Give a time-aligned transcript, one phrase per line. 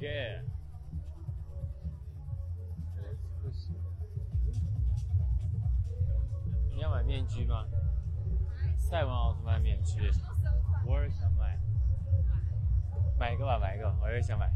[0.00, 0.40] OK。
[6.74, 7.66] 你要买面具吗？
[8.78, 10.10] 赛文奥特曼面具，
[10.86, 11.60] 我也想买。
[13.18, 14.50] 买一个吧，买一个，我也想买。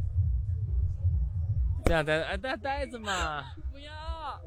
[1.84, 3.44] 这样戴着，哎，戴戴着嘛。
[3.70, 4.40] 不要。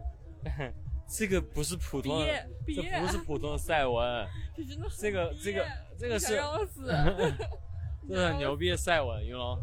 [1.07, 2.25] 这个不是普通的，
[2.66, 4.28] 这不是普通的赛文。
[4.56, 4.89] 这真的。
[4.98, 5.64] 这个这个
[6.00, 6.42] 这个是。
[8.10, 9.61] 这是很牛逼的赛文，云龙。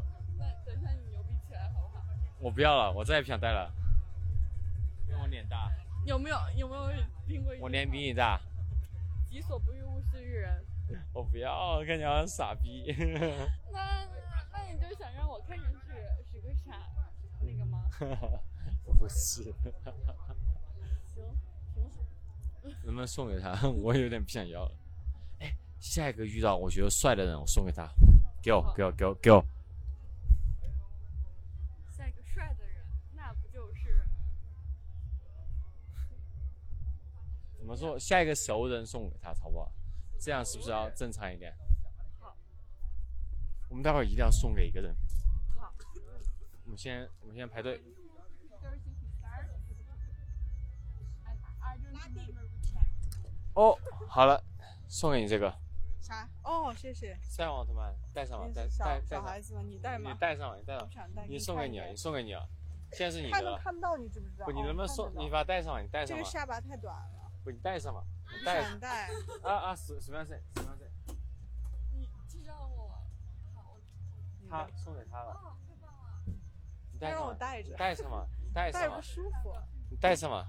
[2.45, 3.73] 我不要了，我再也不想戴了。
[5.09, 5.73] 因为我脸大。
[6.05, 6.91] 有没有有没有
[7.27, 7.55] 听过？
[7.59, 8.39] 我脸比你大。
[9.27, 10.63] 己所不欲，勿施于人。
[11.15, 12.85] 我不要，看起来像傻逼。
[13.73, 14.07] 那
[14.53, 15.79] 那你就想让我看上去
[16.31, 16.73] 是个傻
[17.41, 17.83] 那个吗？
[18.99, 19.45] 不是。
[19.45, 19.55] 行，
[21.75, 22.05] 挺好。
[22.85, 23.67] 能不能送给他？
[23.71, 24.73] 我有点不想要了。
[25.41, 25.51] 哎，
[25.81, 27.89] 下一个遇到我觉得帅的人，我送给他。
[28.43, 29.43] 给我，给我，给我，给我。
[37.65, 37.99] 怎么说？
[37.99, 39.73] 下一个熟人送给他，好不好？
[40.21, 41.51] 这样是不是要正常一点？
[42.21, 42.37] 好。
[43.71, 44.95] 我们待会儿一定要送给一个人。
[45.57, 45.73] 好。
[46.65, 47.83] 我们先，我们先排队。
[53.55, 53.79] 哦，
[54.11, 54.39] 好了，
[54.87, 55.51] 送给你这个。
[56.03, 56.29] 啥？
[56.43, 57.17] 哦，谢谢。
[57.23, 59.07] 赛奥特曼，戴上吧，戴戴戴。
[59.07, 60.13] 小孩子你戴吗？
[60.13, 60.87] 你戴上吧，你戴上。
[61.27, 62.47] 你送给你啊，你送给你啊。
[62.93, 63.57] 现在是你的。
[63.57, 64.45] 看看不到，你知不知道？
[64.45, 65.11] 不，你能不能送？
[65.17, 66.23] 你把它戴上吧，你戴上吧。
[66.23, 67.24] 这个下巴太短了。
[67.45, 68.03] 不，你戴上吧。
[68.39, 68.45] 你。
[68.81, 69.09] 戴。
[69.43, 69.77] 啊啊！
[69.77, 70.35] 什什么样色？
[70.57, 70.85] 什么样色？
[71.93, 72.89] 你知道我。
[73.55, 73.77] 好。
[74.49, 75.31] 他送给他了。
[75.33, 76.23] 哦，太棒了。
[76.93, 77.27] 你戴上。
[77.27, 77.75] 我戴着。
[77.77, 78.81] 戴上嘛，戴上。
[78.81, 79.55] 戴不舒服。
[79.91, 80.47] 你戴上嘛。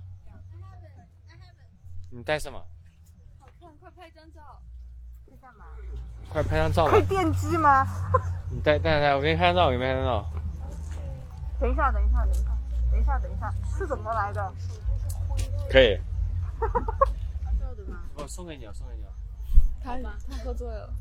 [2.12, 2.64] 你戴上嘛。
[3.40, 4.62] 好看，快拍张照。
[5.30, 5.66] 在干嘛？
[6.32, 6.88] 快拍张照。
[6.88, 7.86] 可以电击吗？
[8.50, 10.26] 你戴戴戴，我给你拍张照，我给你拍张照。
[11.60, 12.58] 等一下，等一下，等一下，
[12.92, 14.54] 等一下，等一下，是怎么来的？
[15.70, 16.00] 可以。
[17.60, 18.04] 照的吗？
[18.16, 19.04] 我送给你，送给你。
[19.84, 20.94] 他他喝醉了。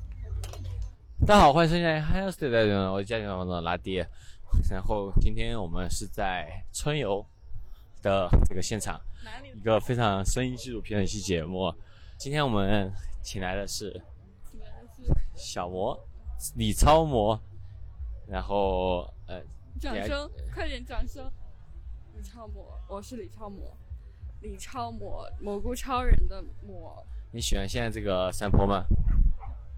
[1.27, 4.07] 大家好，欢迎收听《h i s t 的人，我是家庭房的拉爹。
[4.71, 7.25] 然后今天我们是在春游
[8.03, 9.01] 的这个现场。
[9.55, 11.73] 一个非常声音纪录片的一期节目，
[12.19, 14.03] 今天我们请来的是
[15.35, 15.99] 小魔
[16.57, 17.41] 李超模，
[18.29, 19.43] 然后呃，
[19.81, 21.25] 掌声，快点掌声！
[22.15, 23.75] 李超模，我是李超模，
[24.45, 27.03] 李超模，蘑菇超人的模。
[27.33, 28.85] 你喜欢现在这个山坡吗？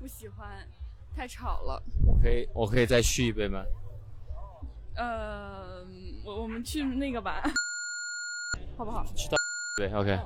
[0.01, 0.69] 不喜欢，
[1.15, 1.81] 太吵了。
[2.05, 3.63] 我可以，我可以再续一杯吗？
[4.97, 5.87] 呃，
[6.25, 7.41] 我我们去那个吧。
[8.77, 9.07] 好不好？
[9.15, 9.37] 去到
[9.77, 10.19] 对，OK。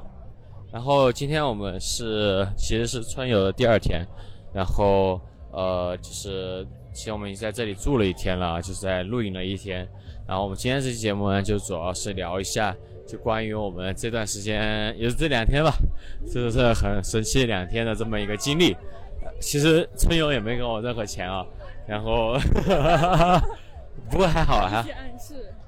[0.73, 4.07] 然后今天我们是其实是春游的第二天，
[4.55, 5.21] 然后
[5.53, 9.87] 呃就是其实我们已经在这里住了一天了，就是在露营了一天。
[10.27, 12.75] 然后我们今天这期节目呢，就主要是聊一下，
[13.11, 15.73] 就关于我们这段时间也是这两天吧，
[16.31, 18.77] 这是很神奇两天的这么一个经历。
[19.41, 21.45] 其实春游也没给我任何钱啊，
[21.87, 22.39] 然后。
[24.09, 24.85] 不过还好啊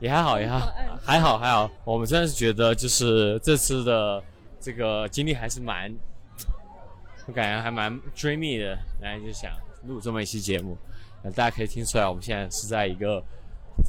[0.01, 4.21] 也还好也还好还好还好，我们真的是觉得就是这次的
[4.59, 5.95] 这个经历还是蛮，
[7.27, 9.53] 我感觉还蛮 dreamy 的，然后就想
[9.87, 10.77] 录这么一期节目，
[11.37, 13.23] 大家可以听出来，我们现在是在一个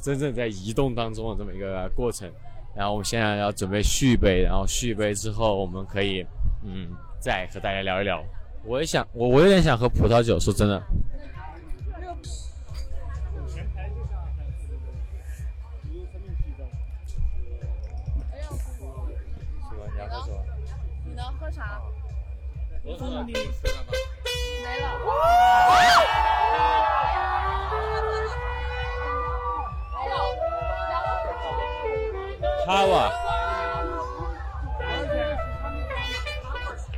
[0.00, 2.30] 真正在移动当中的这么一个过程，
[2.76, 6.26] 然后我们现在要准备续杯，然后续杯之后我们可以
[6.64, 6.90] 嗯
[7.20, 8.22] 再和大家聊一聊，
[8.64, 10.82] 我也想我我有点想喝葡萄酒，说真的。
[24.62, 26.03] 没了。
[32.64, 33.12] 卡瓦，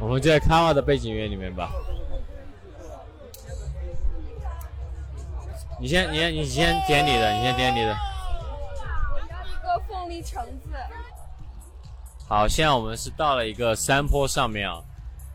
[0.00, 1.72] 我们就在卡瓦的背景音乐里面吧。
[5.80, 7.96] 你先，你先，你先点你的，你先点你的。
[9.10, 10.70] 我要一个凤梨橙子。
[12.28, 14.80] 好，现在我们是到了一个山坡上面啊。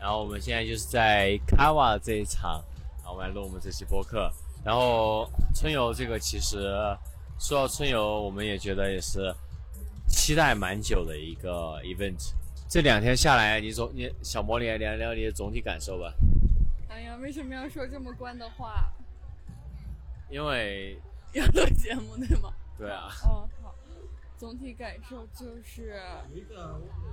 [0.00, 2.60] 然后我们现在就是在卡瓦这一场，
[3.02, 4.32] 然后我们来录我们这期播客。
[4.64, 6.74] 然后春游这个其实
[7.38, 9.32] 说到春游，我们也觉得也是
[10.08, 12.32] 期待蛮久的一个 event。
[12.68, 16.12] 这两天下来，你总你小魔力聊聊你的总体感受吧。
[16.88, 18.90] 哎呀，为什么要说这么官的话？
[20.30, 20.98] 因为
[21.32, 22.52] 要录节目对吗？
[22.78, 23.08] 对啊。
[23.24, 23.48] 哦。
[23.62, 23.74] 好
[24.38, 26.02] 总体感受就是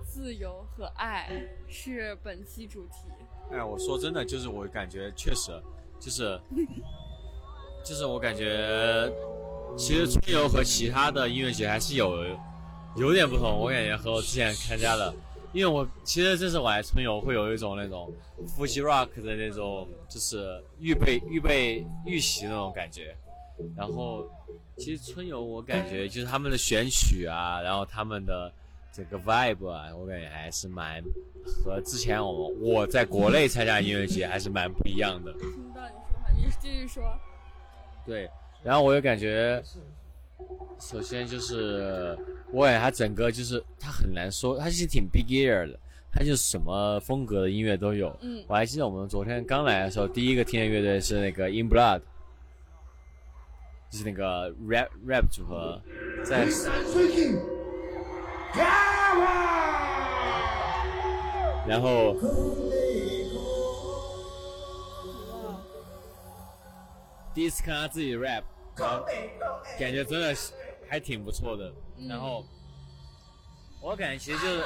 [0.03, 1.29] 自由和爱
[1.67, 3.05] 是本期主题。
[3.51, 5.51] 哎，我说真的，就是我感觉确实，
[5.99, 6.41] 就是，
[7.85, 9.07] 就是我感觉
[9.77, 12.25] 其实春游和其他的音乐节还是有
[12.99, 15.13] 有点不同，我感觉和我之前参加的，
[15.53, 18.13] 因为我其实这次我来春游会有一种那种
[18.57, 23.15] Fuji Rock 的那种，就是预备预备预习那种感觉。
[23.75, 24.29] 然后
[24.77, 28.51] 其实春游我感觉就是他们的选曲啊，然后他们的
[28.91, 31.01] 这个 vibe 啊，我感觉还是蛮
[31.45, 35.31] 和之前我我在国内参加音乐节还是蛮不一样的。
[35.33, 37.03] 听不到你说话，你继续说。
[38.05, 38.29] 对，
[38.61, 39.63] 然后我又感觉，
[40.79, 42.17] 首先就是
[42.51, 45.77] 我感觉他整个就是他很难说，他其实挺 big ear 的，
[46.11, 48.17] 他就是什么风格的音乐都有。
[48.21, 48.43] 嗯。
[48.47, 52.01] 我还记得我们昨天刚来的时候，第一个听的乐队是那个 In Blood，
[53.91, 55.81] 就是那个 rap rap 组合，
[56.23, 56.47] 在!
[61.67, 62.15] 然后
[67.35, 68.43] 第一次看他自己 rap，
[68.79, 69.05] 然后
[69.77, 70.53] 感觉真的是
[70.89, 71.71] 还挺不错的。
[72.07, 72.45] 然后
[73.81, 74.63] 我感觉其实就是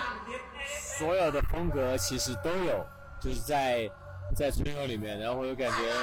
[0.98, 2.86] 所有的风格其实都有，
[3.21, 3.89] 就是在
[4.36, 5.94] 在春游里面，然后我就感觉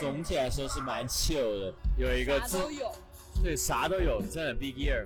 [0.00, 2.92] 总体来说是蛮 chill 的，有一个自啥都有。
[3.42, 5.04] 对，啥都有，真的 big ear。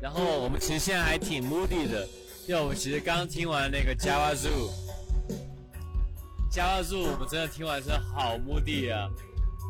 [0.00, 2.06] 然后我们其实现在还挺 moody 的，
[2.46, 4.83] 因为我们其实刚听完那个 Java Zoo。
[6.54, 9.10] 加入我们真的听完是好目的啊！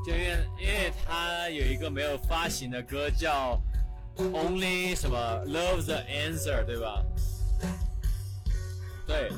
[0.05, 3.59] 就因为因为他有一个没有发行的歌叫
[4.19, 5.17] Only 什么
[5.47, 7.03] Love the Answer，对吧？
[9.07, 9.33] 对，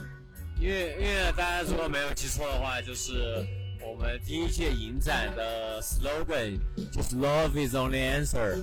[0.60, 3.46] 因为因为大家如果没有记错的话，就是
[3.80, 6.58] 我们第一届影展的 slogan
[6.90, 8.60] 就是 Love is only answer。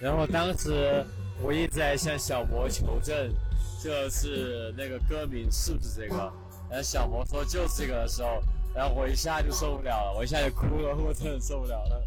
[0.00, 1.04] 然后当时
[1.40, 3.32] 我一直在向小博求证，
[3.80, 6.32] 就是那个歌名是不是这个？
[6.70, 8.42] 然后小魔说就是这个的时候，
[8.74, 12.02] 然后我一下就受不了了，我一下就哭了，我真的受不了了，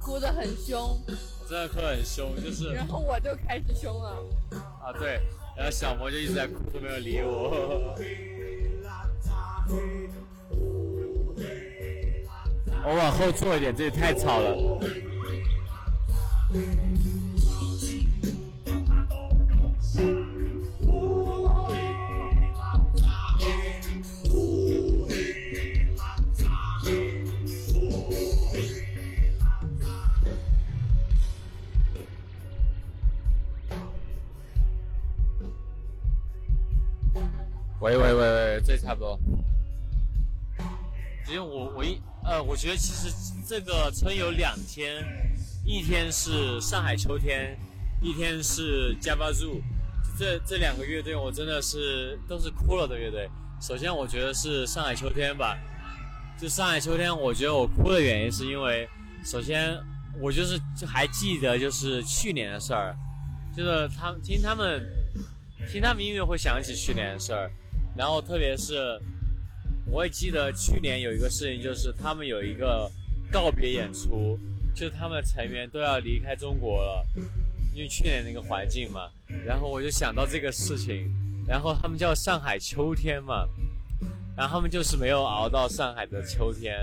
[0.00, 4.16] 哭得很凶，我真的哭得很凶，就是然后我就开始凶了。
[4.52, 5.20] 啊对，
[5.56, 7.94] 然后小魔就一直在哭，都没有理我。
[12.84, 14.56] 我往后坐一点，这里太吵了。
[37.82, 39.18] 喂喂喂喂，这差不多。
[41.26, 43.12] 其实我我一呃，我觉得其实
[43.44, 45.04] 这个春有两天，
[45.66, 47.58] 一天是上海秋天，
[48.00, 49.60] 一天是 Java Zoo。
[50.16, 53.28] 这这两个乐队我真的是都是哭了的乐队。
[53.60, 55.58] 首先我觉得是上海秋天吧，
[56.40, 58.88] 就上海秋天，我觉得我哭的原因是因为，
[59.24, 59.76] 首先
[60.20, 62.94] 我就是就还记得就是去年的事儿，
[63.56, 64.86] 就是他听他们
[65.68, 67.50] 听他们音乐会想起去年的事儿，
[67.96, 69.00] 然后特别是
[69.86, 72.90] 我也记得去年有一个事情，就是他们有一个
[73.30, 74.38] 告别演出，
[74.74, 77.06] 就是他们成员都要离开中国了，
[77.74, 79.10] 因为去年那个环境嘛，
[79.44, 81.12] 然后我就想到这个事情，
[81.46, 83.46] 然后他们叫上海秋天嘛，
[84.36, 86.74] 然后他们就是没有熬到上海的秋天，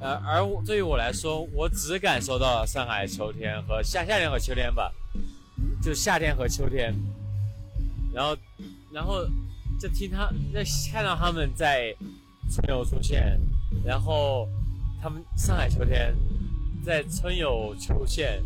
[0.00, 4.92] 呃，而对于我来说，我只感受到了上海秋天和夏夏天和秋天吧，
[5.80, 6.92] 就夏天和秋天，
[8.12, 8.36] 然后，
[8.92, 9.24] 然后
[9.80, 11.96] 就听他，那看到他们在
[12.50, 13.40] 春游出现，
[13.82, 14.46] 然后
[15.00, 16.14] 他们上海秋天
[16.84, 18.42] 在春游出现，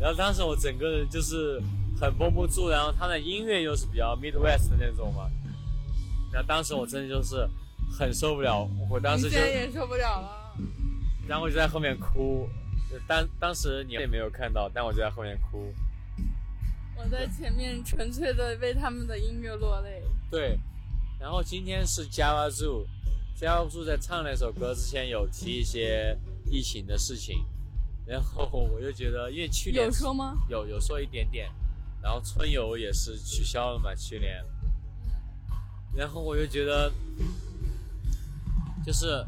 [0.00, 1.62] 然后当时我整个人就是
[2.00, 5.30] 很绷不住，然后他的音乐又是比较 Midwest 的那种嘛，
[6.32, 7.46] 然后当时我真的就是
[7.92, 10.56] 很受不了，我当时就也受不了了。
[11.28, 12.48] 然后我就在后面哭，
[12.90, 15.72] 就当当时你也没有看到，但我就在后面哭。
[16.96, 20.02] 我在前面纯粹的为他们的音乐落泪。
[20.30, 20.58] 对，
[21.20, 26.16] 然后今天是 Java Zoo，Java Zoo 在唱那首歌之前有提一些
[26.50, 27.44] 疫情的事情，
[28.06, 30.34] 然后我就觉得，因为去年有说吗？
[30.48, 31.50] 有有说一点点，
[32.02, 34.42] 然后春游也是取消了嘛，去年，
[35.94, 36.90] 然后我就觉得，
[38.82, 39.22] 就是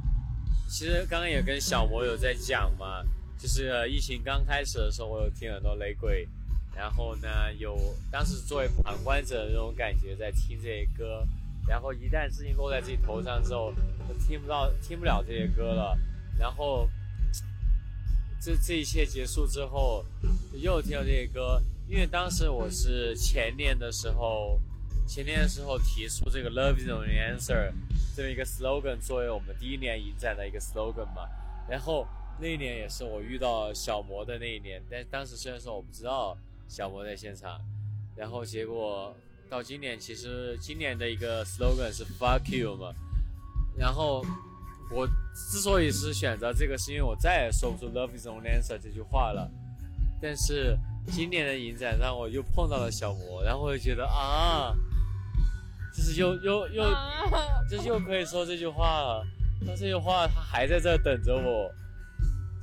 [0.67, 3.05] 其实刚刚也跟小魔有在讲嘛，
[3.39, 6.27] 就是呃疫情刚开始的时候，我有听很多雷鬼，
[6.75, 7.79] 然后呢有
[8.11, 11.29] 当时作为旁观者的那种感觉在听这些歌，
[11.66, 13.73] 然后一旦事情落在自己头上之后，
[14.09, 15.99] 就听不到听不了这些歌了，
[16.38, 16.88] 然后
[18.40, 20.04] 这这一切结束之后，
[20.54, 24.61] 又听到这些歌，因为当时我是前年的时候，
[25.07, 27.73] 前年的时候提出这个 Love is the answer
[28.14, 31.28] 这么一个 slogan 作为我们第一年影展的一个 slogan 嘛，
[31.69, 32.07] 然后
[32.40, 36.37] 那一年也是我遇到小魔的那一年，但当时虽然说我不知道
[36.69, 37.61] 小魔在现场，
[38.16, 39.14] 然后结果
[39.53, 42.91] 到今年，其实今年的一个 slogan 是 fuck you 嘛，
[43.77, 44.25] 然后
[44.91, 49.51] 我之所以是选择这个，是因为我再也说不出 love is only answer 这句话了，
[50.23, 50.75] 但是
[51.09, 54.75] 今年的影展让我又碰到了小魔，然后我就觉得啊，
[55.95, 56.85] 就是又又又。
[57.71, 59.27] 就是又可以说这句话了，
[59.61, 61.71] 那这句话他还在这等着我。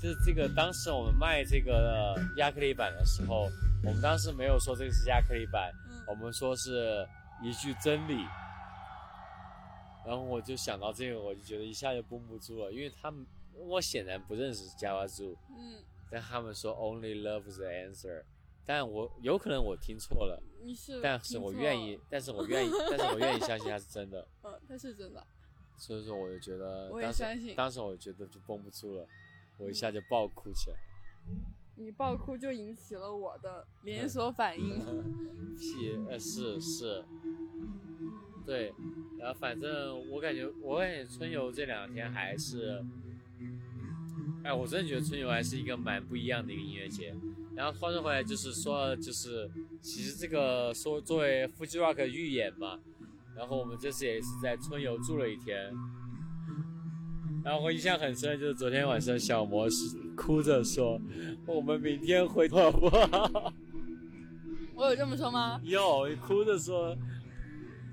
[0.01, 3.47] 就是这个，当时我们卖这个亚克力板的时候，
[3.83, 5.73] 我们当时没有说这个是亚克力板，
[6.09, 7.07] 我们说是
[7.41, 8.25] 一句真理。
[10.05, 13.23] 然后我就想到这个，我就觉得一下就绷不住了，因为他们
[13.53, 18.23] 我显然不认识 Java 猪，嗯，但他们说 Only love the answer，
[18.65, 24.25] 但我有可能我听错了，你是，但是我愿意，但是我愿意，但是我愿意相信它是真的。
[24.41, 25.23] 嗯，它是真的。
[25.77, 27.55] 所以说，我就觉得，我也相信。
[27.55, 29.05] 当时我觉得就绷不住了，
[29.59, 30.77] 我一下就爆哭起来。
[31.79, 34.79] 你爆哭就引起了我的连锁反应。
[35.57, 37.05] 屁，呃，是是，
[38.45, 38.73] 对，
[39.17, 42.83] 然后反正我感觉，我感觉春游这两天还是，
[44.43, 47.15] 哎，我真的觉得春游还是一个蛮不一样的一个音乐节。
[47.55, 49.49] 然后话说回来，就是说，就是
[49.81, 52.79] 其实这个说作为 Fuji Rock 预演嘛，
[53.35, 55.73] 然后我们这次也是在春游住了一天。
[57.43, 60.99] 然后我印象很深，就是昨天晚上小魔是哭着说
[61.47, 63.53] ：“我们明天回好不好？”
[64.75, 65.59] 我有这么说吗？
[65.65, 66.95] 有，哭着说，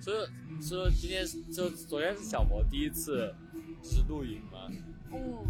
[0.00, 0.15] 说
[0.61, 3.35] 说今天就昨天是小魔第一次
[3.83, 4.71] 就是露营吗。
[5.12, 5.47] 嗯。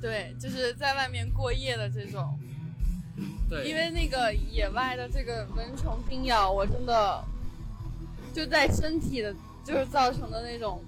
[0.00, 2.38] 对，就是在外面过夜的这种，
[3.48, 7.24] 对，因为那个野外的这个蚊虫叮咬，我真的
[8.32, 9.34] 就在身体的，
[9.64, 10.80] 就是造成的那种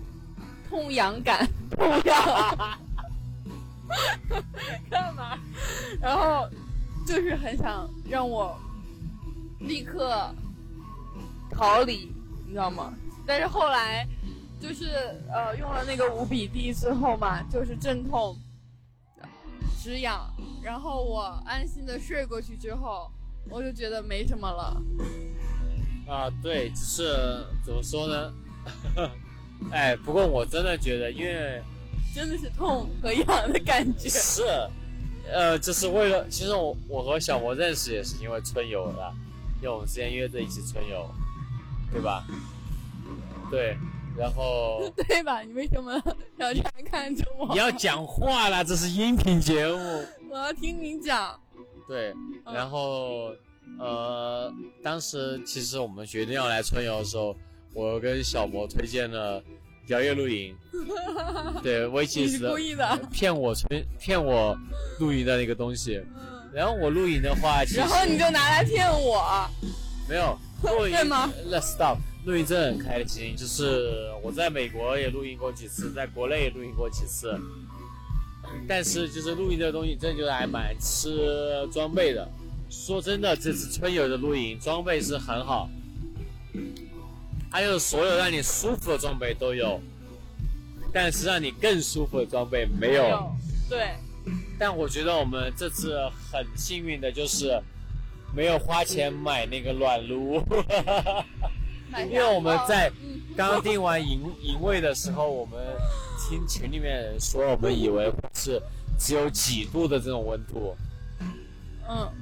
[0.70, 2.78] 痛痒感，痛痒，
[4.88, 5.36] 干嘛？
[6.00, 6.48] 然后
[7.04, 8.56] 就是很想让我
[9.58, 10.32] 立刻
[11.50, 12.14] 逃离，
[12.46, 12.94] 你知道吗？
[13.26, 14.06] 但是后来
[14.60, 18.38] 就是呃用了那个五比地之后嘛，就是镇痛。
[19.82, 20.30] 止痒，
[20.62, 23.10] 然后我安心的睡过去之后，
[23.48, 24.80] 我就觉得没什么了。
[26.06, 28.32] 啊，对，就是怎么说呢？
[29.70, 31.62] 哎，不过我真的觉得，因为
[32.14, 34.08] 真的是痛和痒的感觉。
[34.08, 34.42] 是，
[35.32, 39.12] 呃，这是为了，其实我我和小魔认识也是因为春游的，
[39.60, 41.08] 因为我们之前约着一起春游，
[41.92, 42.24] 对吧？
[43.50, 43.76] 对。
[44.18, 45.40] 然后 对吧？
[45.42, 45.94] 你为什么
[46.36, 47.46] 要这样看着我？
[47.52, 50.04] 你要讲话啦，这是音频节目。
[50.28, 51.38] 我要听你讲。
[51.86, 52.12] 对，
[52.44, 53.32] 然后
[53.78, 54.52] 呃，
[54.82, 57.34] 当时其实我们决定要来春游的时候，
[57.72, 59.42] 我跟小魔推荐了
[59.88, 60.54] 摇曳露营。
[61.62, 64.56] 对，我其实故意的，骗我春骗我
[64.98, 66.00] 露营的那个东西。
[66.52, 69.48] 然后我露营的话，然后你就拿来骗我。
[70.08, 71.98] 没有露营 吗？Let's stop。
[72.26, 77.34] 露营真的很开心，就是我在美国也露营过几次，在国内也露营过几次，
[78.68, 82.28] 但是就是露营这个东西，真的就是还蛮吃装备的。
[82.68, 85.70] 说真的，这次春游的露营装备是很好，
[87.50, 89.80] 还有所有让你舒服的装备都有，
[90.92, 93.34] 但是让你更舒服的装备没有。
[93.68, 93.90] 对。
[94.58, 95.98] 但我觉得我们这次
[96.30, 97.60] 很幸运的就是
[98.34, 100.36] 没有花钱买那个暖炉。
[102.08, 102.92] 因为我们在
[103.36, 105.58] 刚订完营营位的时候，我们
[106.18, 108.62] 听群里面人说，我们以为是
[108.98, 110.76] 只有几度的这种温度。
[111.88, 112.12] 嗯。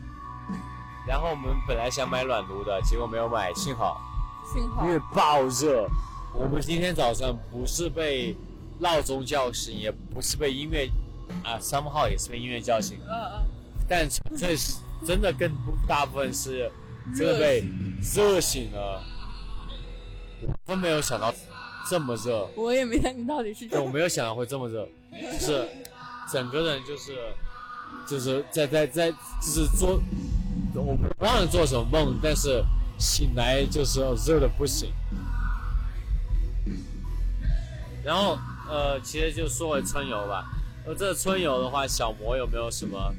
[1.07, 4.01] 然后我们本来想买暖炉的，结果没有买，幸好。
[4.83, 5.89] 因为爆热，
[6.35, 8.35] 我们今天早上不是被
[8.79, 10.89] 闹钟叫醒，也不是被音乐
[11.45, 12.99] 啊三号也是被音乐叫醒。
[13.07, 13.47] 嗯嗯。
[13.89, 15.51] 但这是真的更
[15.87, 16.71] 大部分是
[17.17, 17.65] 真的被
[18.15, 19.03] 热醒了。
[20.67, 21.35] 我没有想到
[21.89, 23.69] 这么热，我也没想你到底是。
[23.79, 24.89] 我没有想到会这么热，
[25.33, 25.69] 就是
[26.31, 27.17] 整个人就是
[28.07, 30.01] 就是在在在就是做，
[30.75, 32.63] 我不忘了做什么梦，但是
[32.99, 34.93] 醒来就是热的不行。
[38.05, 38.39] 然后
[38.69, 40.51] 呃，其实就说回春游吧。
[40.87, 43.15] 呃，这春游的话，小魔有没有什么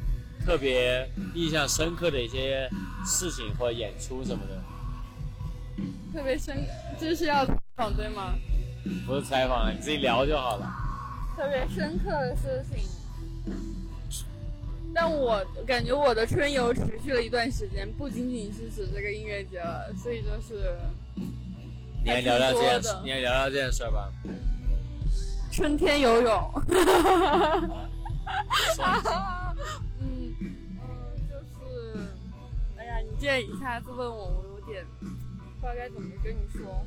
[0.45, 2.69] 特别印象深刻的一些
[3.05, 4.61] 事情或者演出什么的？
[6.11, 6.65] 特别深，
[6.99, 8.33] 就是要采访对吗？
[9.05, 10.71] 不是采访，你自己聊就好了。
[11.37, 12.83] 特别深刻的事情，
[14.93, 20.75] 但我感觉我的春游持续了一段时间，不仅仅是指这个音乐节了，所以就是。
[22.01, 24.09] 你来聊聊这件事，你来聊聊这件事吧。
[25.51, 26.51] 春天游泳。
[28.75, 29.09] 双 子
[29.99, 30.55] 嗯嗯，
[31.27, 31.97] 就是，
[32.77, 36.85] 哎呀，你这一下子问我，我有点不知道该怎么跟你说。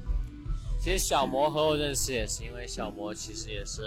[0.81, 3.83] 其实小魔和我认识也是因为小魔其实也是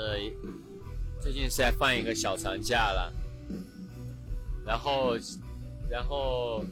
[1.20, 3.12] 最近是在放一个小长假了，
[4.66, 5.16] 然后
[5.90, 6.64] 然后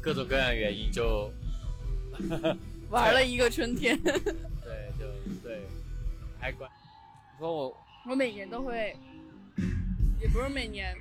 [0.00, 1.30] 各种各样的原因就
[2.90, 4.00] 玩了一个春天。
[4.02, 5.06] 对就
[5.42, 5.62] 对，
[6.38, 6.70] 还管
[7.38, 7.76] 说我
[8.08, 8.96] 我每年都会，
[10.20, 10.94] 也不是每年，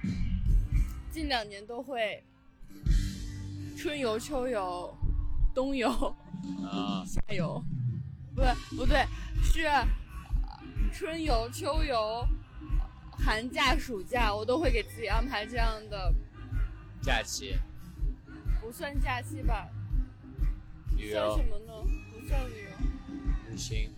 [1.12, 2.24] 近两年都会
[3.78, 4.94] 春游、秋游、
[5.54, 5.90] 冬游、
[6.64, 7.64] 啊 夏游，
[8.36, 9.06] 不对不对，
[9.44, 9.88] 是呃
[10.94, 12.28] 春游、秋游、
[13.18, 16.14] 寒假、暑假，我都会给自己安排这样的，
[17.02, 17.58] 假期。
[18.62, 19.68] 不算假期吧？
[20.96, 21.36] 旅游。
[21.36, 21.74] 算什么呢？
[22.12, 23.90] 不算旅游，旅行，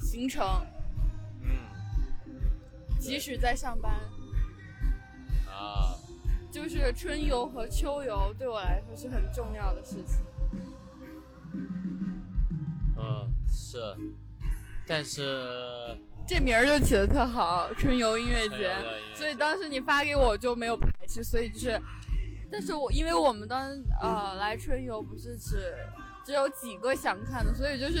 [0.00, 0.44] 行程，
[1.42, 1.50] 嗯。
[2.98, 3.92] 即使在上班，
[5.46, 5.96] 啊。
[6.52, 10.18] 就是春游和秋游对我来说是很重要的事情。
[12.94, 13.78] 嗯是，
[14.86, 15.98] 但是
[16.32, 18.74] 这名儿就起的特好，春游音乐节
[19.14, 21.78] 所以当时你发给我就没有排斥，所以就是，
[22.50, 25.74] 但是我因为我们当时呃来春游不是只
[26.24, 28.00] 只有几个想看的，所以就是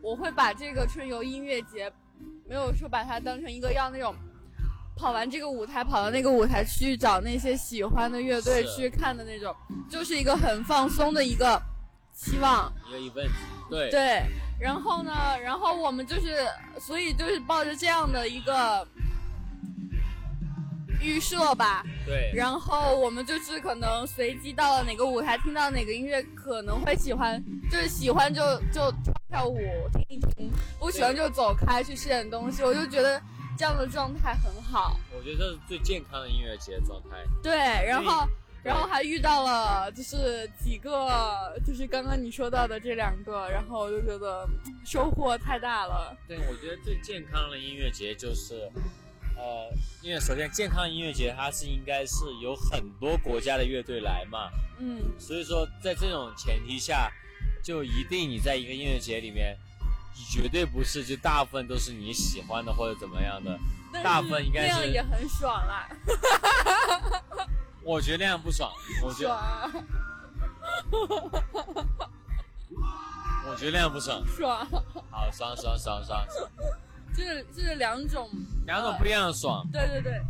[0.00, 1.92] 我会把这个春游音乐节
[2.48, 4.14] 没有说把它当成一个要那种。
[4.98, 9.54] 跑完这个舞台，跑到那个舞台去找那些喜欢的乐队去看的那种，
[9.90, 11.60] 就是一个很放松的一个
[12.14, 12.72] 期望。
[12.88, 13.28] 一个 event
[13.68, 14.22] 对对，
[14.58, 16.46] 然后呢，然后我们就是，
[16.78, 18.86] 所以就是抱着这样的一个
[21.00, 28.42] 预设吧，对然后我们就是可能随机到了哪个舞台，听到哪个音乐可能会喜欢，就是喜欢就
[28.72, 29.58] 就跳跳舞
[29.92, 32.62] 听一听，不喜欢就走开去吃点东西。
[32.62, 33.20] 我就觉得
[33.58, 34.98] 这样的状态很好。
[35.14, 37.22] 我觉得这是最健康的音乐节状态。
[37.42, 38.32] 对，然后对
[38.66, 46.16] 然后还遇到了就是几个，就是刚刚你说到的这两个，然后我就觉得嗯收获太大了。
[46.26, 48.68] 对，我觉得最健康的音乐节就是，
[49.36, 49.70] 呃，
[50.02, 54.50] 因为首先健康音乐节它是应该是有很多国家的乐队来嘛，
[54.80, 57.08] 嗯，所以说在这种前提下，
[57.62, 59.56] 就一定你在一个音乐节里面，
[60.32, 63.56] 绝对不是就大部分都是你喜欢的或者怎么样的，
[63.92, 65.88] 但大部分应该那样是也很爽啦，
[67.86, 69.72] 我觉得那样不爽，我觉得爽。
[73.48, 74.66] 我觉得那样不爽，爽，
[75.08, 76.26] 好爽爽爽爽，
[77.14, 78.28] 就是就是两种，
[78.66, 79.64] 两种不一样的爽。
[79.72, 80.20] 对对对，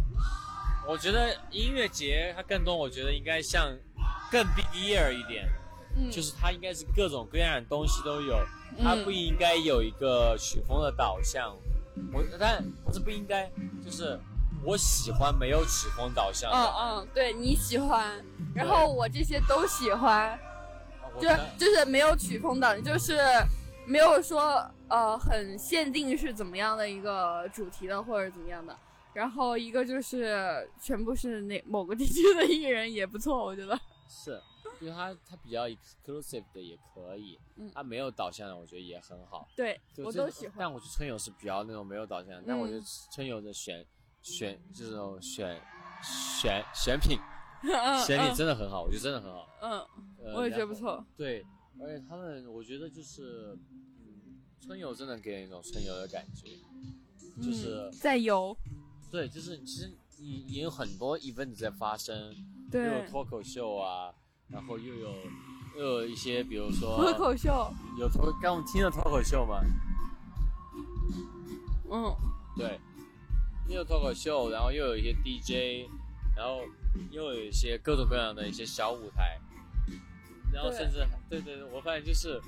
[0.86, 3.74] 我觉得音乐节它更多，我觉得应该像
[4.30, 5.48] 更 big year 一点，
[5.96, 8.38] 嗯，就是它应该是各种各样的东西都有，
[8.82, 11.56] 它嗯不应该有一个曲风的导向。
[12.12, 13.50] 我但不是不应该，
[13.82, 14.20] 就是
[14.66, 16.56] 我喜欢没有曲风导向的。
[16.56, 18.20] 嗯嗯，对你喜欢，
[18.52, 20.36] 然后我这些都喜欢，
[21.20, 23.16] 就我呢就是没有曲风的，就是
[23.86, 28.76] 没有说呃很限定是怎么样的一个主题的或者怎么样的。
[29.14, 33.78] 然后一个就是全部是那某个地区的艺人也不错，我觉得。
[34.08, 34.38] 是，
[34.80, 39.48] 因为它它比较 exclusive 的也可以，嗯它没有导向的我觉得也很好。
[39.56, 40.56] 对我都喜欢。
[40.58, 43.86] 但我觉得春游是比较那种没有导向的，但我觉得嗯春游的选
[44.26, 45.56] 选这种选
[46.02, 47.16] 选选品
[47.62, 49.48] 嗯选品嗯真的很好，我觉得真的很好。
[49.62, 49.70] 嗯，
[50.24, 50.74] 呃我也觉得不。
[50.74, 51.04] 错。
[51.16, 51.46] 对，
[51.80, 53.56] 而且他们，我觉得就是，
[54.00, 56.48] 嗯，春游真的给人一种春游的感觉，
[57.40, 58.56] 就是、嗯、在游，
[59.10, 64.12] 对，就是其实也也有很多 event 在发生，又对有，脱口秀啊，
[64.48, 65.14] 然后又有
[65.78, 69.60] 又有一些，比如说脱口秀，有脱，刚我们听的脱口秀嘛，
[71.90, 72.14] 嗯，
[72.56, 72.80] 对，
[73.68, 75.88] 又有脱口秀，然后又有一些 DJ，
[76.36, 76.62] 然后
[77.10, 79.38] 又有一些各种各样的一些小舞台，
[80.52, 82.40] 然后甚至对对对，我发现就是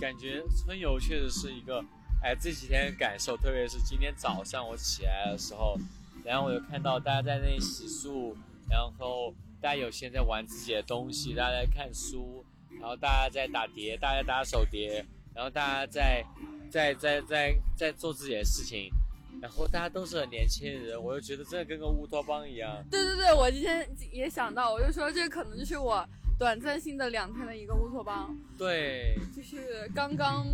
[0.00, 1.82] 感觉春游确实是一个，
[2.22, 5.78] 哎，这几天感受，特别是今天早上我起来的时候，
[6.24, 8.34] 然后我就看到大家在那里洗漱，
[8.70, 12.44] 然后大家有些人在玩自己的东西，大家在看书，
[12.78, 16.22] 然后大家在打碟，大家打手碟，然后大家在
[16.70, 18.92] 在在在在做自己的事情。
[19.40, 22.84] 然后大家都是很年轻人，我就觉得真的跟个乌托邦一样。
[22.90, 26.06] 对对对，我今天也想到，我就说这可能就是我
[26.38, 30.46] 短暂性的两天的一个乌托邦，对，就是刚刚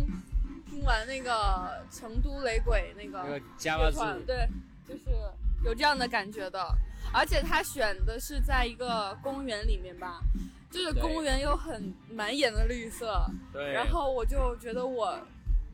[0.69, 3.39] 听完那个成都雷鬼那那个
[3.77, 4.47] 乐团，对，
[4.87, 5.03] 就是
[5.63, 6.65] 有这样的感觉的，
[7.13, 10.21] 而且他选的是在一个公园里面吧，
[10.71, 15.19] 就是公园有很满眼的绿色，对，然后我就觉得我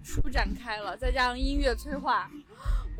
[0.04, 2.30] 舒展开了，再加上音乐催化，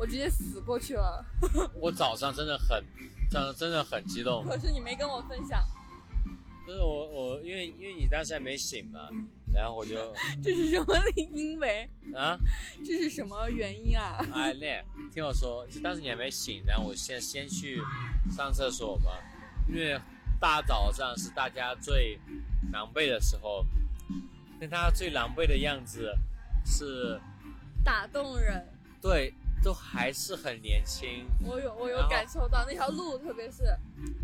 [0.00, 1.22] 我直接死过去了。
[1.78, 2.82] 我早上真的很，
[3.30, 4.42] 早上真的很激动。
[4.46, 5.62] 可是你没跟我分享，
[6.66, 9.10] 就是我我因为因为你当时还没醒嘛，
[9.52, 9.94] 然后我就
[10.42, 11.86] 这是什么因为？
[12.14, 12.38] 啊，
[12.82, 14.16] 这是什么原因啊？
[14.32, 14.82] 哎那
[15.12, 17.78] 听我说，就当时你还没醒，然后我先先去
[18.30, 19.10] 上厕所嘛，
[19.68, 20.00] 因为
[20.40, 22.18] 大早上是大家最
[22.72, 23.66] 狼狈的时候，
[24.58, 26.10] 但他最狼狈的样子
[26.64, 27.20] 是，
[27.84, 28.66] 打动人，
[29.02, 33.64] 对，都还是很年轻，我有我有感受到那条路，特别是。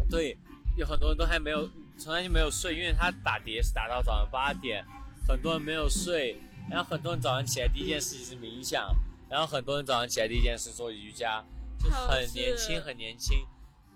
[0.09, 0.37] 对，
[0.77, 1.69] 有很多人都还没有，
[1.99, 4.85] 从来就没有睡，因为他打碟是打到早上八点，
[5.29, 8.95] 很多人没有睡，然后很多人早上起来第一件事情是冥想，
[9.29, 11.45] 然后很多人早上起来第一件事做瑜伽，
[11.79, 13.47] 就很年轻，很年轻。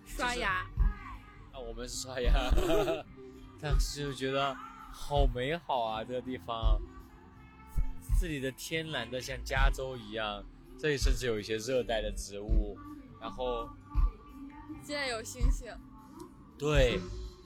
[0.06, 0.66] 刷牙。
[1.52, 2.32] 啊，我们是刷牙，
[3.60, 4.54] 但是就觉得
[4.92, 6.80] 好美好啊，这个地方，
[8.20, 10.44] 这里的天蓝的像加州一样，
[10.80, 12.78] 这里甚至有一些热带的植物，
[13.20, 13.68] 然后
[14.82, 15.70] 现在有星星，
[16.58, 16.98] 对，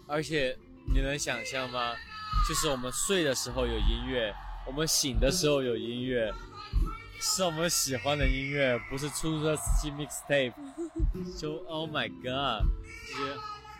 [0.06, 1.94] 而且你能想象吗？
[2.48, 4.32] 就是我们睡的时候有音乐，
[4.66, 6.32] 我们醒的时候有音乐，
[7.20, 10.52] 是我们喜欢的音乐，不是出租车司机 mixtape。
[11.36, 12.66] 就 Oh my God，
[13.08, 13.38] 就是，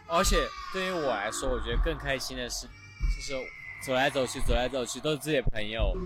[0.09, 0.37] 而且
[0.73, 2.67] 对于我来说，我觉得更开心的是，
[3.17, 3.35] 就是
[3.85, 5.97] 走来走去，走来走去都是自己的朋友，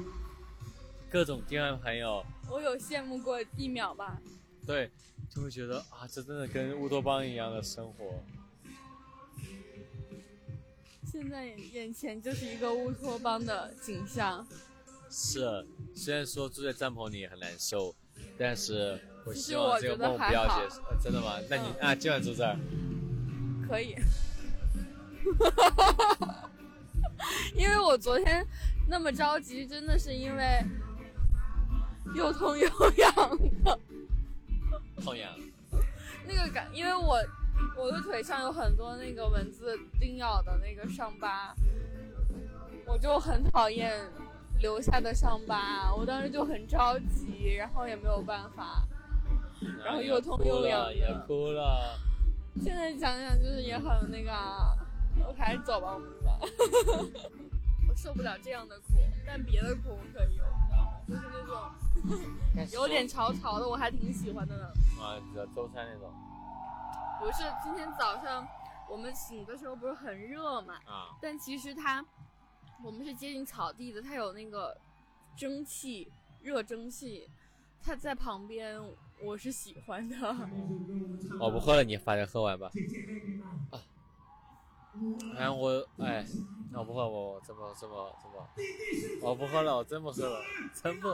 [1.10, 4.20] 各种电玩朋友，我有羡慕过一秒吧。
[4.66, 4.90] 对，
[5.30, 8.22] 就会觉得啊，这真的跟乌托邦一样的生活。
[11.10, 14.46] 现在眼眼前就是一个乌托邦的景象，
[15.10, 17.94] 是，虽然说住在帐篷里很难受，
[18.38, 20.82] 但是我希望这个梦不要结束。
[20.90, 21.38] 呃真的吗？
[21.48, 22.54] 那你、嗯啊，今晚住这儿？
[23.66, 23.96] 可以。
[27.56, 28.46] 因为我昨天
[28.86, 30.62] 那么着急，真的是因为
[32.14, 32.66] 又痛又
[32.96, 33.78] 痒的
[35.02, 35.30] 痛痒。
[36.26, 37.18] 那个感，因为我
[37.76, 41.54] 我的腿上有很多那个蚊子叮咬的那个伤疤，
[42.86, 43.92] 我就很讨厌
[44.60, 48.86] 留下的伤疤，我当时就很着急，然后也没有办法。
[49.84, 51.98] 然后又痛又痒也哭了。
[52.60, 54.76] 现在想想就是也很那个啊，
[55.26, 56.38] 我还是走吧，我们吧。
[57.88, 60.44] 我受不了这样的苦，但别的苦我可以有？
[61.08, 64.66] 就是那种有点潮潮的，我还挺喜欢的呢。
[65.00, 66.12] 啊，你知道周三那种
[67.20, 68.46] 不是今天早上
[68.90, 72.04] 我们醒的时候不是很热嘛，啊，但其实它
[72.84, 74.76] 我们是接近草地的，它有那个
[75.36, 77.28] 蒸汽，热蒸汽，
[77.82, 78.80] 它在旁边，
[79.22, 80.16] 我是喜欢的。
[81.40, 82.70] 我 不喝了，你反正喝完吧。
[83.70, 83.80] 啊，
[85.36, 86.24] 然后我哎，
[86.75, 90.41] 我不喝，我我真不真不真不，我不喝了，我真不喝了，
[90.73, 91.07] 真不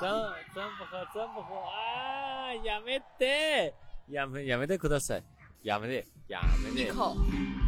[0.00, 0.08] 真
[0.54, 2.52] 真不喝，真不喝啊！
[2.54, 3.74] やめて，
[4.08, 5.22] やめやめてください，
[5.64, 6.88] やめてやめて。
[6.88, 7.16] 一口，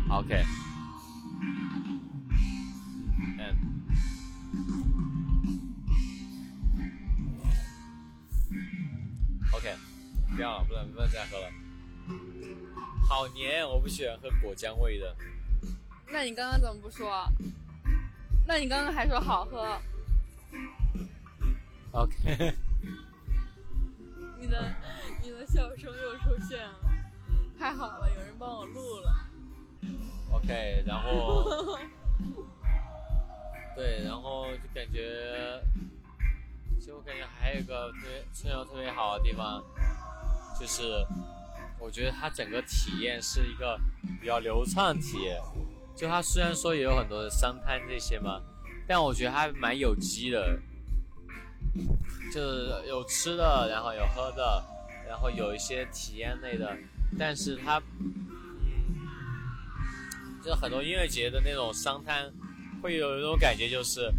[0.09, 0.45] OK。
[3.39, 3.43] 嗯。
[9.53, 9.77] OK，
[10.37, 11.51] 不要了，不能不能再喝了。
[13.09, 15.15] 好黏，我不喜欢喝果浆味的。
[16.10, 17.26] 那你刚刚怎么不说？
[18.48, 19.78] 那你刚刚还说好喝
[21.92, 22.54] ，OK，
[24.40, 24.74] 你的
[25.22, 26.80] 你的笑声又出现了，
[27.60, 29.14] 太好了，有人帮我录了。
[30.32, 31.78] OK，然后，
[33.76, 35.62] 对，然后就感觉，
[36.80, 39.62] 其实我感觉还有一个特别春游特别好的地方，
[40.58, 41.06] 就是
[41.80, 43.78] 我觉得它整个体验是一个
[44.22, 45.38] 比较流畅体验。
[45.98, 48.40] 就它虽然说也有很多的商摊这些嘛，
[48.88, 50.60] 但我觉得它蛮有机的，
[52.32, 54.64] 就是有吃的，然后有喝的，
[55.08, 56.78] 然后有一些体验类的，
[57.18, 58.28] 但是它，嗯。
[60.44, 62.32] 就是很多音乐节的那种商摊，
[62.82, 64.10] 会有一种感觉，就是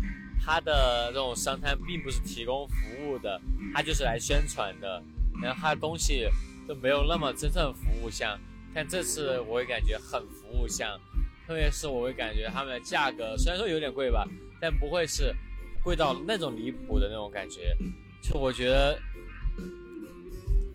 [0.44, 2.74] 它的这种商摊并不是提供服
[3.06, 3.40] 务的，
[3.72, 5.02] 它就是来宣传的，
[5.40, 6.28] 然后它的东西
[6.66, 8.38] 都没有那么真正服务向。
[8.74, 11.00] 但这次我也感觉很服务向，
[11.48, 14.28] 特别是我会感觉他们的价格虽然说有点贵吧，
[14.60, 15.34] 但不会是
[15.82, 17.74] 贵到那种离谱的那种感觉。
[18.20, 19.00] 就我觉得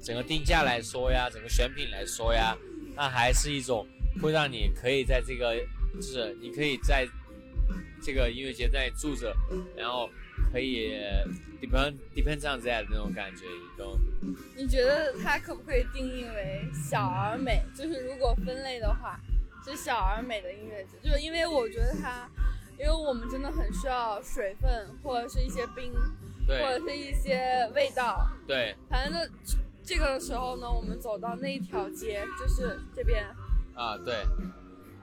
[0.02, 2.58] 整个定价来说呀，整个选品来说呀，
[2.96, 3.88] 那还是一种
[4.20, 5.56] 会让你可以在这个，
[5.94, 7.08] 就是你可以在
[8.02, 9.32] 这个音乐节在住着，
[9.78, 10.10] 然后
[10.52, 10.98] 可以
[11.62, 14.00] depend depend on that 的那种感觉，你懂？
[14.58, 17.62] 你觉得它可不可以定义为小而美？
[17.76, 19.20] 就是如果分类的话，
[19.64, 22.30] 是小而美的音乐节，就是因为我觉得它，
[22.78, 25.94] 因因为我们真的很需要水分或者是一些冰，
[26.46, 28.28] 或者是一些味道。
[28.46, 29.26] 对反正呢，
[29.82, 33.26] 这个时候呢，我们走到那一条街，就是这边，
[33.74, 34.26] 啊对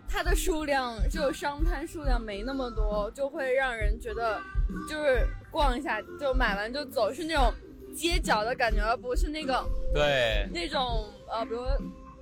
[0.06, 4.38] 它的数量就商摊数量没那么多，就会让人觉得
[4.86, 7.50] 就是逛一下就买完就走，是那种
[7.96, 11.78] 街角的感觉，而不是那个对那种呃，比如说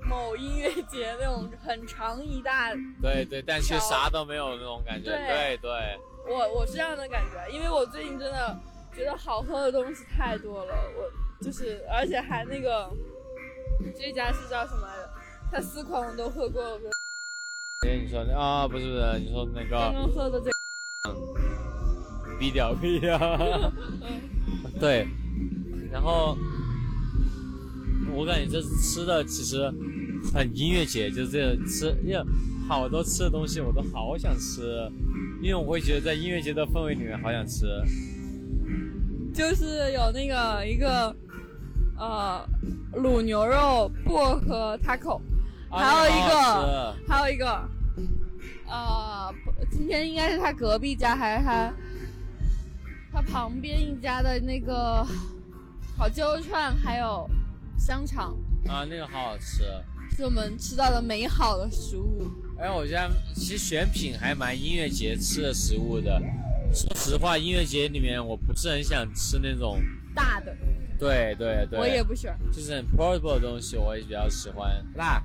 [0.09, 2.73] 某音乐节那种很长一大。
[3.03, 5.11] 对对，但是啥都没有那种感觉。
[5.11, 8.59] 对对对我我是这样的感觉，因为我最近真的
[8.95, 12.91] 觉得好喝的东西太多了，我就是而且还那个
[13.99, 15.11] 这家是叫什么来着？
[15.51, 16.63] 他四款我都喝过，
[17.87, 20.55] 哎，你说啊，不是不是，你说那个刚喝的这个。
[22.39, 23.19] 低调低调，
[24.79, 25.09] 对，
[25.91, 26.37] 然后
[28.15, 29.73] 我感觉这次吃的其实
[30.33, 32.23] 很音乐节，就是这个吃，因为
[32.69, 34.91] 好多吃的东西我都好想吃，
[35.41, 37.67] 因为我会觉得在音乐节的氛围里面好想吃。
[39.33, 41.15] 就是有那个一个
[41.97, 42.45] 呃
[42.95, 45.21] 卤牛肉薄荷 taco，
[45.71, 47.69] 啊还有一个还有一个
[48.67, 49.33] 呃
[49.71, 51.73] 今天应该是他隔壁家还是他
[53.13, 55.07] 他旁边一家的那个
[55.97, 57.31] 烤鸡肉串，还有
[57.79, 59.63] 香肠，啊，那个好好吃。
[60.19, 62.29] 是我们吃到的美好的食物。
[62.59, 66.21] 哎，我觉得其实选品还蛮音乐节吃的食物的。
[66.75, 69.81] 说实话，音乐节里面我不是很想吃那种，
[70.17, 70.57] 大的
[70.99, 74.85] 对对对，我也不喜欢，就是很 portable 的东西，我也比较喜欢。
[74.93, 75.23] 那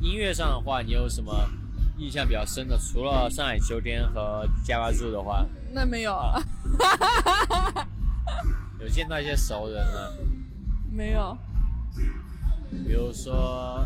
[0.00, 1.34] 音乐上的话，你有什么
[1.98, 2.78] 印象比较深的？
[2.78, 6.40] 除了上海秋天和加巴住的话，那没有啊
[8.78, 10.12] 有见到一些熟人呢，
[10.92, 11.36] 没有，
[12.86, 13.84] 比如说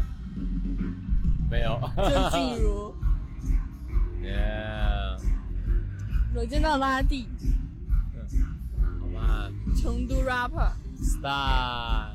[1.51, 2.95] 没有，郑静茹
[4.21, 5.17] ，Yeah，
[6.35, 7.29] 有见到拉蒂，
[9.01, 10.73] 好吧成都 rapper。
[10.99, 12.13] ，Star。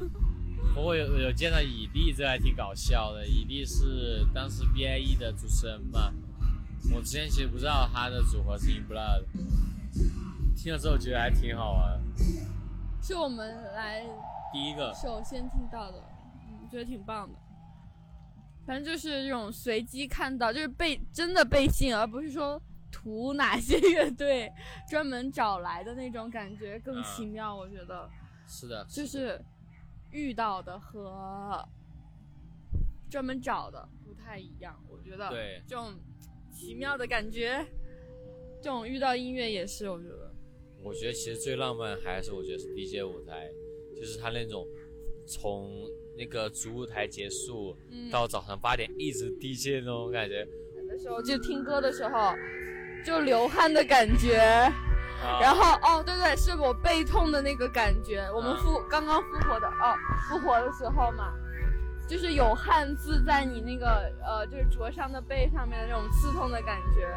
[0.74, 3.26] 不过有有见到乙弟，这还挺搞笑的。
[3.28, 6.12] 乙弟是当时 BIE 的主持人嘛，
[6.94, 9.24] 我之前其实不知道他的组合是 In Blood，
[10.56, 12.02] 听了之后觉得还挺好玩。
[13.02, 14.06] 是我们来
[14.54, 15.98] 第一个，首先听到的，
[16.48, 17.36] 嗯，觉得挺棒的。
[18.72, 22.58] 反正就是这种随机看到，就是被真的被吸引，而不是说
[22.90, 24.50] 图哪些乐队
[24.90, 27.54] 专门找来的那种感觉更奇妙。
[27.54, 28.10] 我觉得
[28.48, 29.38] 是的，就是
[30.12, 31.62] 遇到的和
[33.10, 34.82] 专门找的不太一样。
[34.90, 35.94] 我觉得对这种
[36.54, 37.68] 奇妙的感觉，
[38.62, 40.34] 这种遇到音乐也是，我觉得
[40.82, 43.50] 我觉得其实最浪漫还是我觉得是 DJ 舞台，
[43.98, 44.66] 就是他那种
[45.28, 45.86] 从
[46.18, 50.48] 那个主舞台结束嗯到早上八点一直 DJ 那种感觉。
[50.76, 52.34] 有的时候就听歌的时候
[53.06, 54.38] 就流汗的感觉。
[55.24, 58.28] 啊、然后哦，对对，是我背痛的那个感觉。
[58.36, 59.94] 我们复、刚刚复活的哦，
[60.28, 61.32] 复活的时候嘛，
[62.08, 67.08] 就是有汗渍在你那个呃，就是灼伤的背上面的那种刺痛的感觉。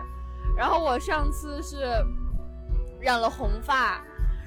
[0.54, 1.78] 然后我上次是
[3.00, 4.04] 染了红发，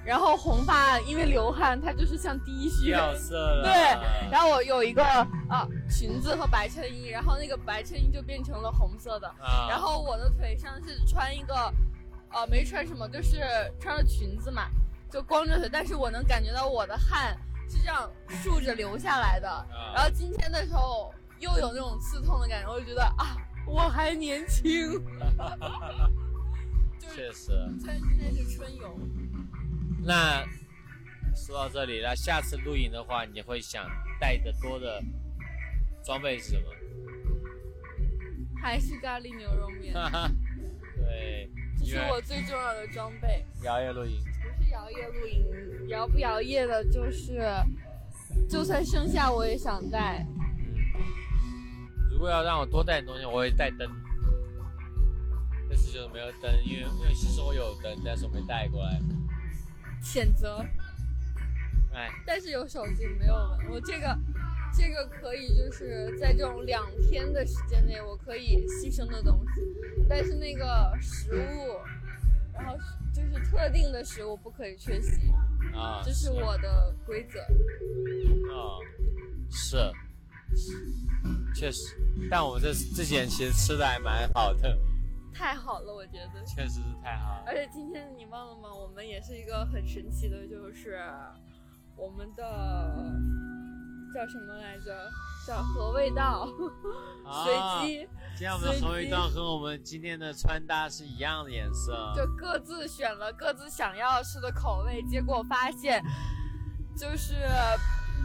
[0.08, 2.92] 然后红发因为流汗，它就是像滴血。
[2.92, 3.64] 掉色了。
[3.64, 3.74] 对，
[4.32, 11.54] 然后我有一个啊裙子和白衬衣，然后那个白衬衣就变成了红色的，啊，然后我的腿上是穿一个，
[12.32, 13.42] 呃，没穿什么，就是
[13.82, 14.70] 穿着裙子嘛，
[15.12, 17.38] 就光着腿，但是我能感觉到我的汗
[17.70, 19.68] 是这样竖着流下来的。
[19.94, 23.36] 然后今天的时候又有那种刺痛的感觉，我就觉得啊，
[23.68, 25.04] 我还年轻。
[26.98, 27.52] 就是确实。
[27.80, 28.98] 虽然今天是春游，
[30.08, 30.42] 那
[31.36, 33.86] 说到这里，那下次露营的话，你会想
[34.22, 35.04] 带的多的
[36.02, 36.64] 装备是什么？
[38.64, 40.32] 还是咖喱牛肉面，哈哈，
[40.96, 43.44] 对，这是我最重要的装备。
[43.64, 44.24] 摇曳露营，
[44.58, 47.42] 不是摇曳露营，摇不摇曳的，就是
[48.50, 50.26] 就算剩下我也想带。
[50.96, 51.04] 嗯，
[52.10, 53.90] 如果要让我多带点东西，我会带灯。
[55.70, 59.02] 这次就是没有灯，因为因为其实我有灯，但是我没带过来。
[60.02, 60.66] 谴责，
[61.94, 63.58] 哎，但是有手机没有了。
[63.70, 64.18] 我这个
[64.78, 69.62] 这个可以就是在这种两天的时间内，我可以牺牲的东西，
[70.08, 71.80] 但是那个食物，
[72.54, 72.78] 然后
[73.14, 75.32] 就是特定的食物不可以缺席，
[75.74, 77.40] 啊，这是我的规则。
[78.54, 78.80] 啊，
[79.50, 79.78] 是，
[81.56, 81.96] 确实，
[82.30, 84.78] 但我们这这几天其实吃的还蛮好的，
[85.38, 86.44] 太好了，我觉得。
[86.46, 87.44] 确实是太好了。
[87.46, 88.74] 而且今天你忘了吗？
[88.74, 91.00] 我们也是一个很神奇的，就是
[91.96, 92.44] 我们的
[94.14, 95.10] 叫什么来着？
[95.46, 96.46] 叫和味道，
[97.46, 97.54] 随
[97.88, 98.10] 机。
[98.36, 102.14] 今天我们的和味道和我们今天的穿搭是一样的颜色。
[102.16, 106.04] 就各自选了各自想要吃的口味，结果发现，
[106.98, 107.36] 就是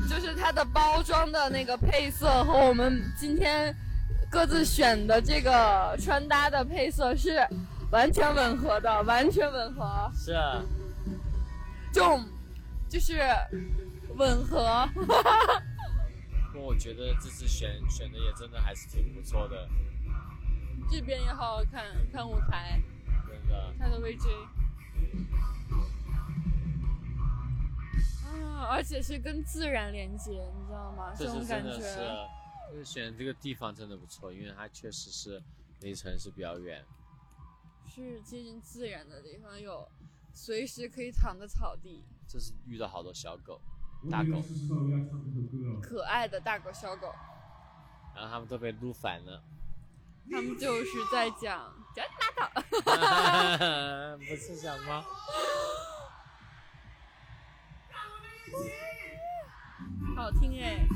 [0.08, 3.72] 就是它的包装的那个配色和我们今天
[4.32, 7.46] 各自选的这个穿搭的配色是
[7.90, 10.10] 完全吻合的，完全吻合。
[10.14, 10.34] 是。
[11.92, 12.18] 就
[12.88, 13.20] 就是
[14.16, 14.88] 吻合。
[16.50, 19.68] 不过我觉得这次选选的也真的还是挺不错的。
[20.90, 22.80] 这边也好好看，看舞台。
[23.28, 23.74] 真的。
[23.78, 24.26] 看的 VJ。
[28.24, 31.12] 啊，而且是跟自然连接，你知道吗？
[31.14, 31.82] 这种感觉。
[32.70, 35.42] 是，就是选这个地方真的不错，因为它确实是
[35.80, 36.84] 离城市比较远。
[37.86, 39.88] 是接近自然的地方，有。
[40.34, 43.60] 随时可以躺的草地，这是遇到好多小狗、
[44.10, 44.42] 大狗，
[45.82, 47.12] 可爱的大狗、小狗，
[48.14, 49.44] 然后他们都被撸反了。
[50.30, 52.50] 他们就是在讲讲拉倒，
[54.16, 55.04] 不是讲吗？
[60.16, 60.88] 好听哎！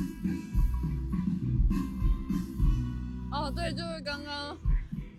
[3.47, 4.59] 哦，对，就是刚刚，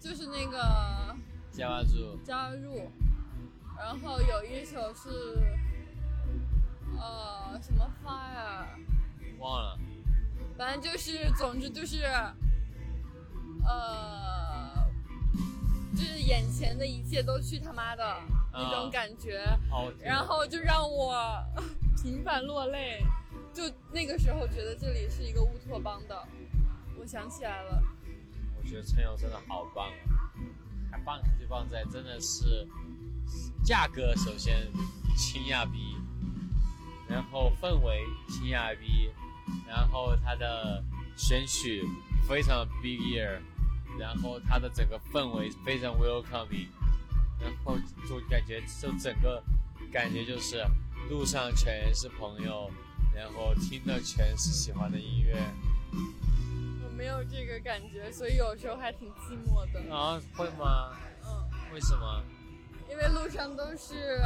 [0.02, 1.16] 就是那个
[1.50, 2.92] 加入，加入。
[3.78, 5.10] 然后有一首是，
[7.00, 8.68] 呃，什么 fire，
[9.40, 9.80] 忘了，
[10.58, 12.04] 反正就是，总之就是，
[13.66, 14.74] 呃，
[15.96, 18.04] 就是眼前的一切都去他妈的
[18.52, 19.42] 那种感觉，
[20.04, 21.42] 然后就让我
[22.04, 23.02] 频繁落泪，
[23.54, 23.64] 就
[23.94, 26.28] 那个时候觉得这里是一个乌托邦的，
[27.00, 27.97] 我想起来了，我
[28.68, 29.90] 觉得春游真的好棒，
[30.92, 32.68] 还棒就棒在真的是。
[33.64, 34.72] 价格首先
[35.18, 35.98] 清亚逼，
[37.10, 39.12] 然后氛围清亚逼，
[39.68, 40.82] 然后它的
[41.18, 41.84] 选曲
[42.26, 43.38] 非常 big ear，
[44.00, 46.68] 然后它的整个氛围非常 welcoming，
[47.42, 47.78] 然后
[48.08, 49.44] 就感觉就整个
[49.92, 50.66] 感觉就是
[51.10, 52.72] 路上全是朋友，
[53.14, 55.36] 然后听的全是喜欢的音乐。
[56.98, 59.96] 我没有这个感觉，所以有时候还挺寂寞的。
[59.96, 60.98] 啊，会吗？
[61.24, 61.48] 嗯。
[61.72, 62.24] 为什么？
[62.90, 64.20] 因为路上都是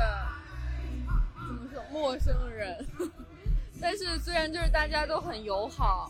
[1.36, 2.88] 怎么说陌生人，
[3.82, 6.10] 但是虽然就是大家都很友好，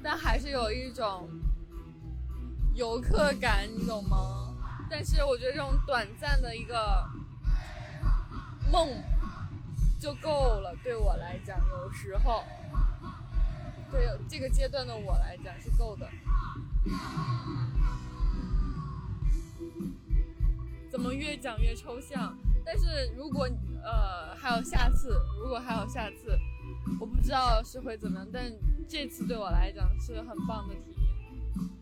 [0.00, 1.28] 但还是有一种
[2.76, 4.54] 游客感，你懂吗？
[4.88, 7.04] 但是我觉得这种短暂的一个
[8.70, 8.88] 梦
[9.98, 12.44] 就够了，对我来讲，有时候
[13.90, 16.08] 对这个阶段的我来讲是够的。
[20.90, 22.36] 怎么越讲越抽象？
[22.64, 23.48] 但是如果
[23.82, 26.38] 呃还有下次，如果还有下次，
[27.00, 28.28] 我不知道是会怎么样。
[28.32, 28.52] 但
[28.88, 30.94] 这次对我来讲是很棒的体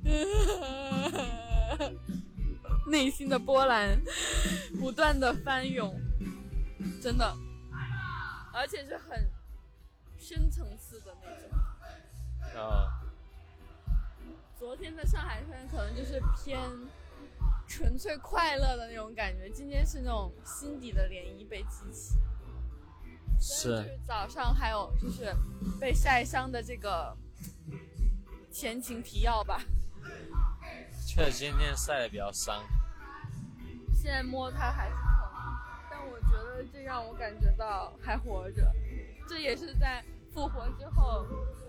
[0.05, 1.97] 验，
[2.87, 4.01] 内心的波澜
[4.79, 5.99] 不断的翻涌，
[7.03, 7.37] 真的，
[8.53, 9.29] 而且是很
[10.19, 11.56] 深层次的那种。
[12.63, 13.03] 啊。
[14.59, 16.61] 昨天的上海滩可能就是偏。
[17.69, 22.17] 纯粹快乐的那种感觉，今天是那种心底的涟漪被激起。
[23.41, 23.99] 是。
[24.07, 25.35] 早上还有就是
[25.81, 27.13] 被晒伤的这个
[28.53, 29.61] 前情提要吧。
[31.05, 32.63] 确实今天晒的比较伤。
[33.93, 35.03] 现在摸它还是疼，
[35.91, 38.73] 但我觉得这让我感觉到还活着。
[39.29, 41.27] 这也是在复活之后
[41.59, 41.66] 才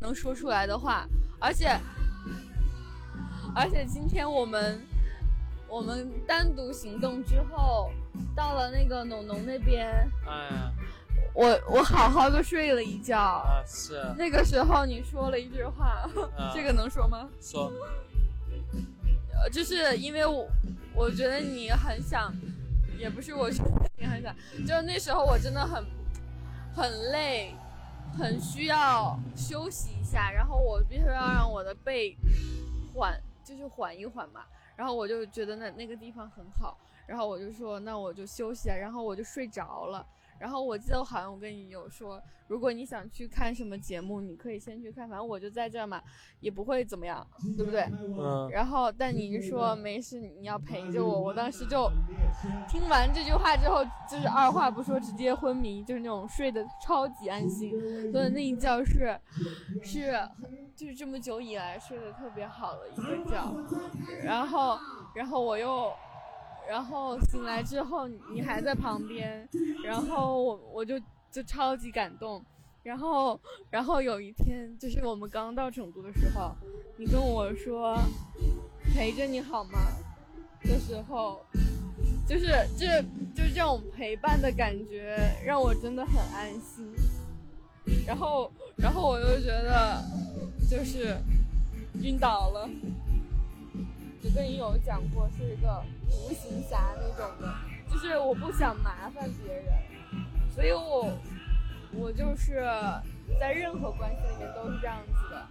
[0.00, 1.06] 能说出来的话，
[1.38, 1.68] 而且
[3.54, 4.80] 而且今天我们。
[5.70, 7.92] 我们单独行动之后，
[8.34, 10.72] 到了那个农农那边，哎呀，
[11.34, 13.18] 我我好好的睡了一觉。
[13.18, 14.02] 啊，是。
[14.16, 16.08] 那个时候你说了一句话，
[16.54, 17.28] 这个能说吗？
[17.38, 17.70] 说。
[19.34, 20.48] 呃，就是因为我
[20.94, 22.32] 我觉得你很想，
[22.96, 24.34] 也不是我觉得你很想，
[24.66, 25.84] 就是那时候我真的很
[26.74, 27.54] 很累，
[28.16, 32.16] 很需要休息一下，然后我必须要让我的背
[32.94, 34.44] 缓，就是缓一缓嘛。
[34.76, 40.06] 然后我就觉得那那个地方很好，然后我就说那我就休息啊，然后我就睡着了。
[40.38, 46.00] 然后我记得好像我跟你有说，如果你想去看什么节目，你可以先去看，反正我就在这嘛，
[46.40, 47.26] 也不会怎么样，
[47.56, 47.82] 对不对？
[48.00, 48.48] 嗯。
[48.50, 51.90] 然后但你是说没事，你要陪着我，我当时就
[52.68, 57.70] 听完这句话之后，就是二话不说直接昏迷，就是那种睡得超级安心，
[58.12, 59.18] 所以那一觉是
[59.82, 60.28] 是
[60.76, 64.22] 就是这么久以来睡得特别好的一个觉。
[64.22, 64.78] 然后
[65.14, 65.92] 然后我又。
[66.68, 69.48] 然后醒来之后，你还在旁边，
[69.82, 71.00] 然后我我就
[71.30, 72.44] 就超级感动，
[72.82, 73.40] 然后，
[73.70, 76.54] 然后有一天，就是我们刚到成都的时候，
[76.98, 77.98] 你跟我说
[78.94, 79.78] 陪着你好吗？
[80.62, 81.40] 的时候，
[82.26, 83.00] 就是这
[83.34, 85.16] 就是这种陪伴的感觉，
[85.46, 86.86] 让我真的很安心。
[88.06, 90.04] 然后，然后我又觉得
[90.68, 91.16] 就是
[92.02, 92.68] 晕倒了，
[94.22, 97.54] 就跟你有讲过是一个独行侠那种的，
[97.90, 99.66] 就是我不想麻烦别人，
[100.54, 101.12] 所以我
[101.92, 102.60] 我就是
[103.38, 105.46] 在任何关系里面都是这样子的。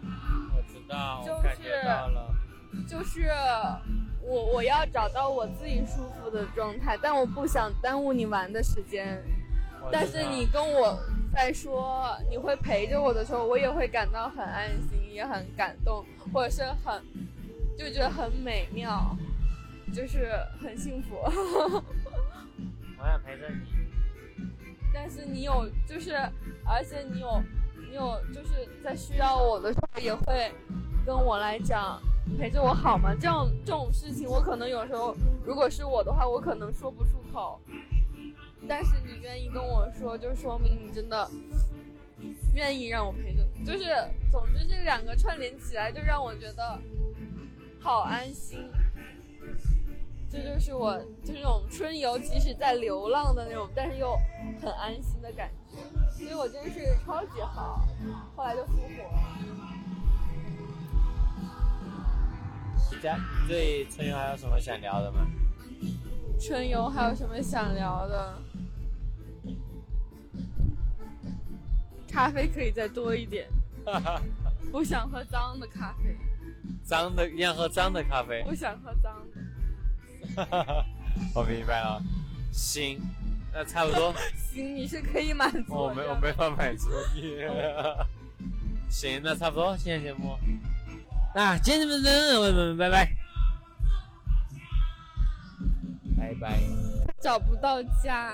[0.55, 2.33] 我知道，就是我感觉到了。
[2.87, 3.31] 就是
[4.21, 9.23] 我我要找到我自己舒服的状态，但我不想耽误你玩的时间。
[9.89, 10.99] 但是你跟我
[11.33, 17.01] 在说你会陪着我的时候，我也会感到很安心，也很感动，或者是很
[17.77, 19.15] 就觉得很美妙，
[19.93, 21.15] 就是很幸福。
[22.99, 23.67] 我想陪着你。
[24.93, 26.13] 但是你有就是，
[26.65, 27.41] 而且你有
[27.89, 30.51] 你有就是在需要我的时候也会
[31.05, 32.01] 跟我来讲
[32.39, 33.13] 陪着我好吗？
[33.13, 35.15] 这样这种事情，我可能有时候
[35.45, 37.59] 如果是我的话，我可能说不出口。
[38.67, 41.29] 但是你愿意跟我说，就说明你真的
[42.55, 43.63] 愿意让我陪着你。
[43.63, 43.85] 就是
[44.31, 46.79] 总之这两个串联起来，就让我觉得
[47.87, 48.69] 好安心。
[50.29, 54.13] 这就是我就那种春游，即使在流浪的那种，但是又
[54.61, 55.77] 很安心的感觉。
[56.11, 57.87] 所以我真是超级好，
[58.35, 59.37] 后来就复活了。
[62.91, 65.25] 你家你对春游还有什么想聊的吗？
[66.37, 68.37] 春游还有什么想聊的？
[72.05, 73.47] 咖啡可以再多一点，
[74.73, 76.17] 不想喝脏的咖啡，
[76.87, 78.41] 脏的，一样喝脏的咖啡。
[78.43, 79.13] 不想喝脏
[80.35, 80.85] 的。
[81.35, 82.01] 我明白了。
[82.51, 82.99] 行，
[83.53, 84.13] 那差不多。
[84.53, 87.37] 行，你是可以满足我没我没法满足你。
[88.89, 90.37] 行，那差不多，今天节目。
[91.35, 93.11] 那今天的我们拜拜，
[96.17, 96.59] 拜拜。
[97.19, 98.31] 找不到家，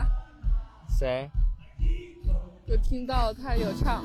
[0.88, 1.30] 谁？
[2.66, 4.04] 有听到他有唱。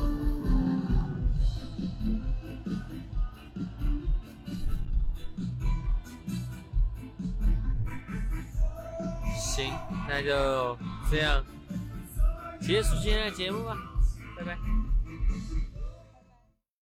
[9.38, 9.72] 行，
[10.08, 10.76] 那就
[11.10, 11.42] 这样
[12.60, 13.76] 结束今天的节目吧，
[14.36, 14.58] 拜拜。